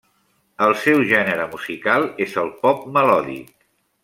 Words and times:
El 0.67 0.71
seu 0.83 1.03
gènere 1.11 1.45
musical 1.51 2.09
és 2.29 2.35
el 2.45 2.51
pop 2.65 2.89
melòdic. 2.97 3.55